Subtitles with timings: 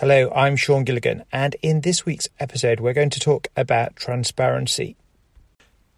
[0.00, 4.96] Hello, I'm Sean Gilligan, and in this week's episode, we're going to talk about transparency.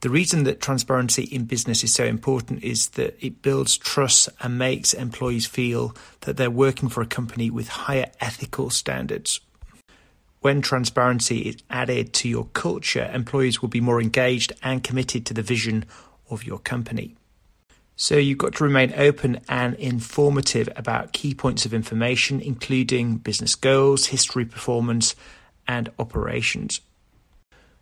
[0.00, 4.58] The reason that transparency in business is so important is that it builds trust and
[4.58, 9.38] makes employees feel that they're working for a company with higher ethical standards.
[10.40, 15.34] When transparency is added to your culture, employees will be more engaged and committed to
[15.34, 15.84] the vision
[16.28, 17.14] of your company.
[17.96, 23.54] So you've got to remain open and informative about key points of information, including business
[23.54, 25.14] goals, history, performance,
[25.68, 26.80] and operations.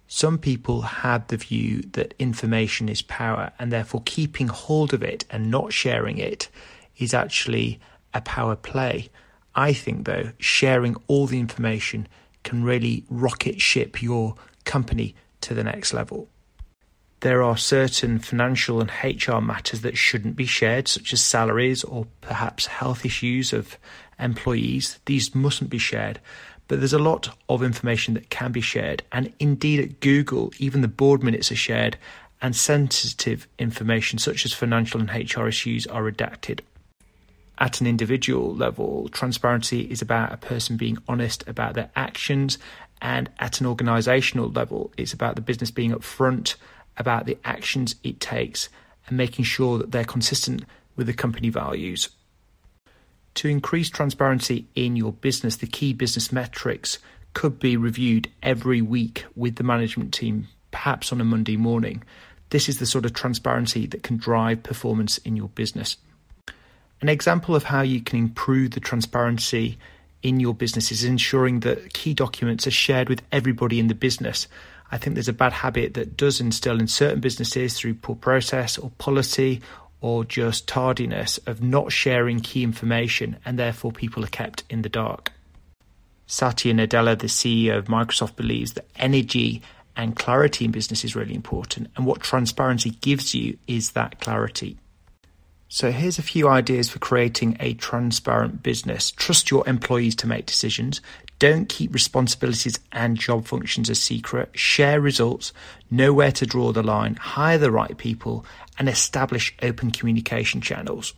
[0.06, 5.24] Some people have the view that information is power, and therefore keeping hold of it
[5.30, 6.50] and not sharing it
[6.98, 7.80] is actually
[8.12, 9.08] a power play.
[9.54, 12.06] I think, though, sharing all the information
[12.44, 16.28] can really rocket ship your company to the next level
[17.22, 22.06] there are certain financial and HR matters that shouldn't be shared, such as salaries or
[22.20, 23.78] perhaps health issues of
[24.18, 24.98] employees.
[25.06, 26.20] These mustn't be shared.
[26.66, 29.04] But there's a lot of information that can be shared.
[29.12, 31.96] And indeed, at Google, even the board minutes are shared,
[32.40, 36.58] and sensitive information, such as financial and HR issues, are redacted.
[37.58, 42.58] At an individual level, transparency is about a person being honest about their actions.
[43.00, 46.56] And at an organizational level, it's about the business being upfront
[46.96, 48.68] about the actions it takes
[49.06, 50.64] and making sure that they're consistent
[50.96, 52.10] with the company values.
[53.36, 56.98] To increase transparency in your business, the key business metrics
[57.32, 62.02] could be reviewed every week with the management team, perhaps on a Monday morning.
[62.50, 65.96] This is the sort of transparency that can drive performance in your business.
[67.00, 69.78] An example of how you can improve the transparency
[70.22, 74.46] in your business is ensuring that key documents are shared with everybody in the business
[74.92, 78.76] I think there's a bad habit that does instill in certain businesses through poor process
[78.76, 79.62] or policy
[80.02, 84.90] or just tardiness of not sharing key information and therefore people are kept in the
[84.90, 85.32] dark.
[86.26, 89.62] Satya Nadella, the CEO of Microsoft, believes that energy
[89.96, 94.78] and clarity in business is really important, and what transparency gives you is that clarity.
[95.74, 99.10] So, here's a few ideas for creating a transparent business.
[99.10, 101.00] Trust your employees to make decisions.
[101.38, 104.50] Don't keep responsibilities and job functions a secret.
[104.52, 105.54] Share results,
[105.90, 108.44] know where to draw the line, hire the right people,
[108.78, 111.14] and establish open communication channels.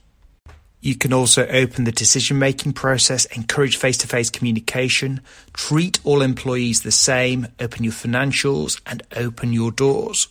[0.80, 5.20] You can also open the decision making process, encourage face to face communication,
[5.52, 10.28] treat all employees the same, open your financials, and open your doors.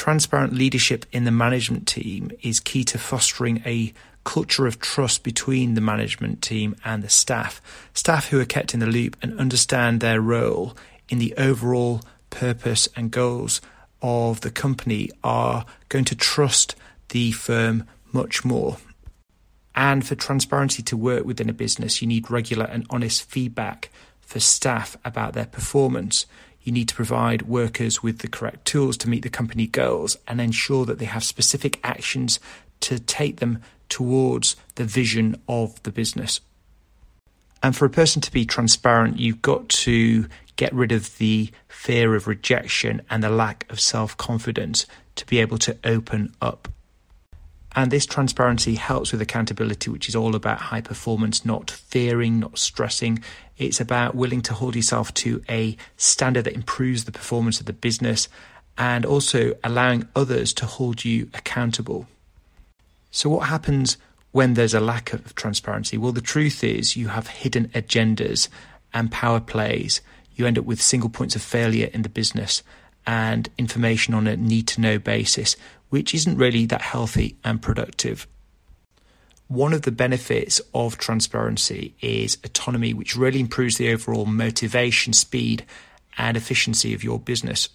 [0.00, 3.92] Transparent leadership in the management team is key to fostering a
[4.24, 7.60] culture of trust between the management team and the staff.
[7.92, 10.74] Staff who are kept in the loop and understand their role
[11.10, 12.00] in the overall
[12.30, 13.60] purpose and goals
[14.00, 16.76] of the company are going to trust
[17.10, 18.78] the firm much more.
[19.74, 23.90] And for transparency to work within a business, you need regular and honest feedback
[24.22, 26.24] for staff about their performance.
[26.62, 30.40] You need to provide workers with the correct tools to meet the company goals and
[30.40, 32.38] ensure that they have specific actions
[32.80, 36.40] to take them towards the vision of the business.
[37.62, 40.26] And for a person to be transparent, you've got to
[40.56, 45.38] get rid of the fear of rejection and the lack of self confidence to be
[45.38, 46.68] able to open up.
[47.76, 52.58] And this transparency helps with accountability, which is all about high performance, not fearing, not
[52.58, 53.22] stressing.
[53.58, 57.72] It's about willing to hold yourself to a standard that improves the performance of the
[57.72, 58.28] business
[58.76, 62.08] and also allowing others to hold you accountable.
[63.10, 63.98] So, what happens
[64.32, 65.96] when there's a lack of transparency?
[65.96, 68.48] Well, the truth is you have hidden agendas
[68.92, 70.00] and power plays.
[70.34, 72.62] You end up with single points of failure in the business
[73.06, 75.56] and information on a need to know basis,
[75.90, 78.26] which isn't really that healthy and productive.
[79.48, 85.64] One of the benefits of transparency is autonomy, which really improves the overall motivation, speed,
[86.16, 87.68] and efficiency of your business.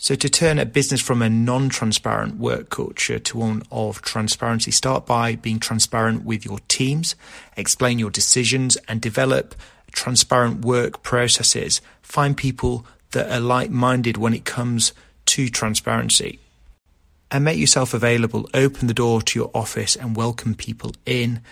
[0.00, 4.70] So, to turn a business from a non transparent work culture to one of transparency,
[4.70, 7.16] start by being transparent with your teams,
[7.56, 9.56] explain your decisions, and develop
[9.90, 11.80] transparent work processes.
[12.00, 14.92] Find people that are like minded when it comes
[15.26, 16.38] to transparency.
[17.30, 18.48] And make yourself available.
[18.54, 21.42] Open the door to your office and welcome people in.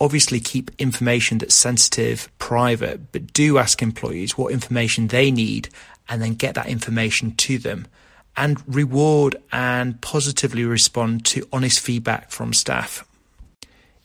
[0.00, 5.68] Obviously, keep information that's sensitive private, but do ask employees what information they need
[6.08, 7.86] and then get that information to them
[8.36, 13.06] and reward and positively respond to honest feedback from staff.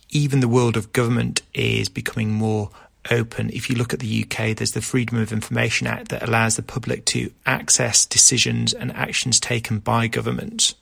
[0.10, 2.70] Even the world of government is becoming more
[3.12, 3.50] open.
[3.52, 6.64] If you look at the UK, there's the Freedom of Information Act that allows the
[6.64, 10.76] public to access decisions and actions taken by governments.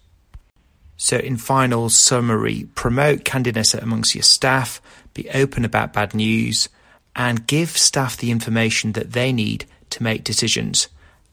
[0.98, 4.82] So, in final summary, promote candidness amongst your staff,
[5.14, 6.70] be open about bad news,
[7.16, 10.88] and give staff the information that they need to make decisions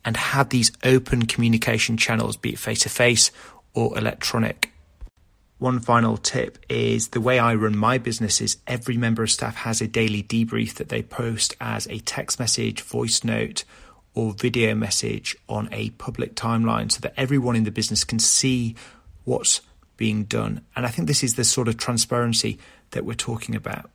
[0.04, 3.30] and have these open communication channels, be it face to face
[3.72, 4.70] or electronic.
[5.58, 9.56] One final tip is the way I run my business is every member of staff
[9.56, 13.64] has a daily debrief that they post as a text message, voice note,
[14.14, 18.74] or video message on a public timeline so that everyone in the business can see
[19.24, 19.60] what's
[19.96, 20.62] being done.
[20.74, 22.58] And I think this is the sort of transparency
[22.90, 23.90] that we're talking about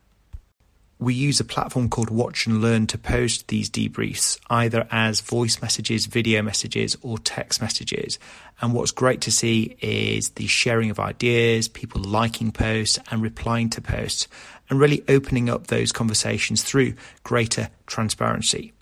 [0.99, 5.61] we use a platform called Watch and Learn to post these debriefs, either as voice
[5.61, 8.19] messages, video messages, or text messages.
[8.61, 13.69] And what's great to see is the sharing of ideas, people liking posts and replying
[13.71, 14.27] to posts,
[14.69, 18.73] and really opening up those conversations through greater transparency.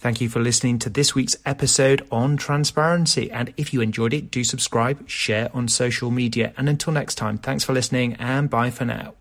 [0.00, 3.30] Thank you for listening to this week's episode on transparency.
[3.30, 6.54] And if you enjoyed it, do subscribe, share on social media.
[6.56, 9.19] And until next time, thanks for listening and bye for now.